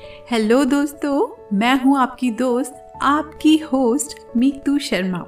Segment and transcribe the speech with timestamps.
[0.00, 5.18] Hello दोस्तों, मैं हूँ आपकी दोस्त, आपकी होस्ट मीतू शर्मा।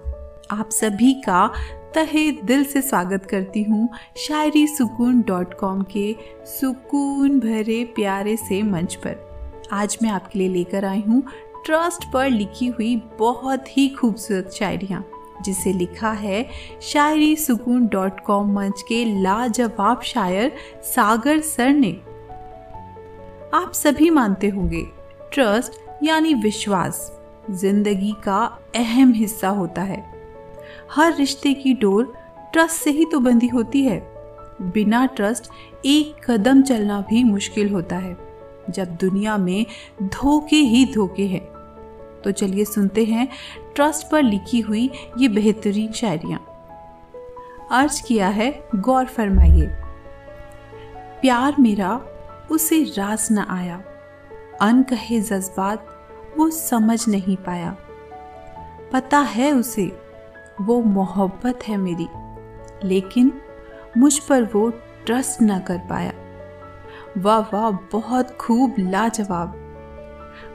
[0.51, 1.47] आप सभी का
[1.95, 6.15] तहे दिल से स्वागत करती हूँ शायरी सुकून डॉट कॉम के
[6.47, 9.17] सुकून भरे प्यारे से मंच पर।
[9.73, 11.23] आज मैं आपके लिए लेकर आई हूँ
[11.67, 15.05] ट्रस्ट पर लिखी हुई बहुत ही खूबसूरत शायरियाँ,
[15.43, 16.47] जिसे लिखा है
[16.83, 20.53] शायरी सुकून डॉट कॉम मंच के लाजवाब शायर
[20.85, 21.97] सागर सर ने।
[23.55, 24.83] आप सभी मानते होंगे।
[25.33, 25.73] ट्रस्ट
[26.03, 26.99] यानी विश्वास,
[27.51, 28.39] ज़िंदगी का
[28.77, 30.03] अहम हिस्सा होता है।
[30.93, 32.13] हर रिश्ते की डोर
[32.53, 33.99] ट्रस्ट से ही तो बंधी होती है।
[34.63, 35.51] बिना ट्रस्ट
[35.85, 38.17] एक कदम चलना भी मुश्किल होता है,
[38.71, 39.67] जब दुनिया में
[40.03, 41.45] धोखे ही धोखे हैं।
[42.25, 43.29] तो चलिए सुनते हैं
[43.75, 46.41] ट्रस्ट पर लिखी हुई ये बेहतरीन शायरियाँ।
[47.71, 49.67] अर्ज़ किया है, गौर फरमाइए।
[51.21, 52.01] प्यार मेरा
[52.51, 53.83] उसे रास न आया।
[54.63, 55.87] अन कहे जज्बात
[56.39, 57.77] वो समझ नहीं पाया।
[58.93, 60.01] पता है उसे,
[60.61, 62.09] वो मोहब्बत है मेरी,
[62.89, 63.33] लेकिन
[63.97, 64.71] मुझ पर वो
[65.07, 66.13] ट्रस्ट ना कर पाया।
[67.19, 69.57] वाह वाह, बहुत खूब, लाजवाब।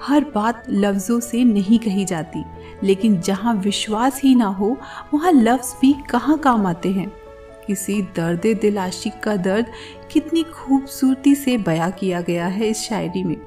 [0.03, 2.45] हर बात लफ्ज़ों से नहीं कही जाती,
[2.83, 4.77] लेकिन जहाँ विश्वास ही ना हो,
[5.13, 7.24] वहाँ लफ्ज़ भी कहाँ काम आते हैं?
[7.67, 9.66] किसी दर्द दिल आशिक का दर्द
[10.11, 13.38] कितनी खूबसूरती से बयां किया गया है इस शायरी में।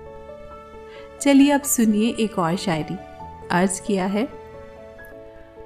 [1.21, 2.97] चलिए अब सुनिए एक और शायरी।
[3.51, 4.25] अर्ज़ किया है,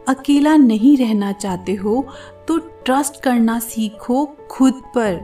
[0.09, 2.07] अकेला नहीं रहना चाहते हो
[2.49, 5.21] तो ट्रस्ट करना सीखो खुद पर।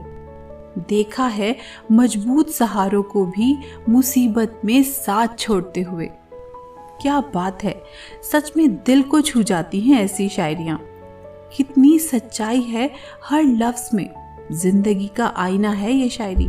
[0.89, 1.55] देखा है
[1.91, 3.57] मज़बूत सहारों को भी
[3.89, 6.05] मुसीबत में साथ छोड़ते हुए।
[7.01, 7.81] क्या बात है,
[8.31, 10.79] सच में दिल को छू जाती हैं ऐसी शायरियाँ।
[11.57, 12.89] कितनी सच्चाई है
[13.23, 14.09] हर लफ्ज में।
[14.51, 16.47] ज़िंदगी का आईना है ये शायरी।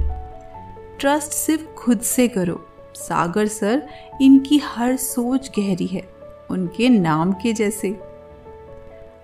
[0.98, 3.83] ट्रस्ट सिर्फ़ खुद से करो। सागर सर,
[4.23, 6.03] इनकी हर सोच गहरी है,
[6.51, 7.99] उनके नाम के जैसे।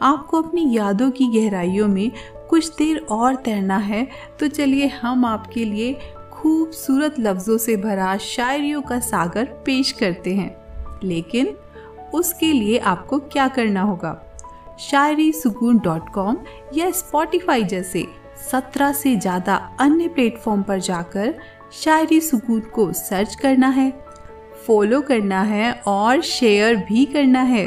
[0.03, 2.11] आपको अपनी यादों की गहराइयों में
[2.51, 4.07] कुछ देर और तैरना है
[4.41, 5.93] तो चलिए हम आपके लिए
[6.33, 10.55] खूबसूरत लफ्ज़ों से भरा शायरियों का सागर पेश करते हैं।
[11.05, 11.57] लेकिन
[12.15, 14.11] उसके लिए आपको क्या करना होगा?
[14.81, 16.37] शायरी सुकून डॉट कॉम
[16.75, 18.05] या स्पॉटिफाई जैसे
[18.51, 21.35] सत्रह से ज़्यादा अन्य प्लेटफॉर्म पर जाकर
[21.73, 23.91] शायरी सुकून को सर्च करना है
[24.67, 27.67] फॉलो करना है और शेयर भी करना है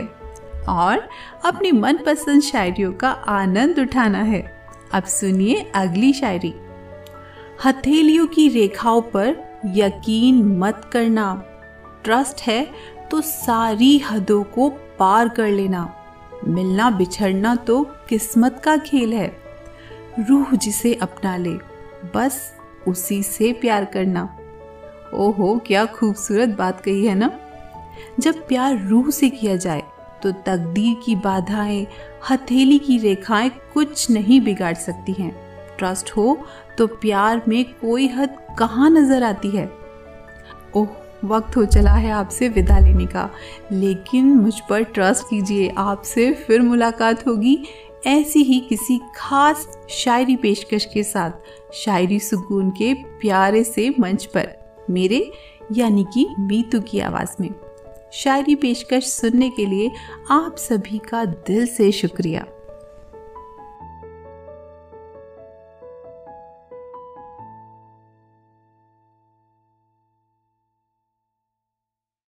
[0.70, 1.08] और
[1.46, 4.42] अपनी मनपसंद शायरियों का आनंद उठाना है।
[4.94, 6.54] अब सुनिए अगली शायरी।
[7.66, 9.36] हथेलियों की रेखाओं पर
[9.76, 11.34] यकीन मत करना।
[12.04, 12.66] ट्रस्ट है
[13.12, 14.70] तो सारी हदों को
[15.00, 15.84] पार कर लेना।
[16.48, 19.28] मिलना बिछड़ना तो किस्मत का खेल है।
[20.20, 21.54] रूह जिसे अपना ले,
[22.16, 22.54] बस
[22.88, 24.24] उसी से प्यार करना।
[25.14, 27.32] ओहो, क्या खूबसूरत बात कही है ना?
[28.20, 29.84] जब प्यार रूह से किया जाए
[30.24, 31.86] तो तकदीर की बाधाएँ,
[32.32, 35.32] हथेली की रेखाएँ कुछ नहीं बिगाड़ सकती हैं।
[35.78, 36.38] ट्रस्ट हो
[36.78, 39.66] तो प्यार में कोई हद कहाँ नज़र आती है?
[40.76, 40.88] ओह
[41.24, 43.30] वक्त हो चला है आपसे विदा लेने का।
[43.72, 47.64] लेकिन मुझ पर ट्रस्ट कीजिए, आपसे फिर मुलाकात होगी
[48.08, 51.32] ऐसी ही किसी खास शायरी पेशकश के साथ,
[51.74, 54.50] शायरी सुकून के प्यारे से मंच पर,
[54.90, 55.32] मेरे
[55.72, 57.50] यानी कि मीतू की आवाज़ में।
[58.14, 59.92] शायरी पेशकश सुनने के लिए
[60.32, 62.46] आप सभी का दिल से शुक्रिया।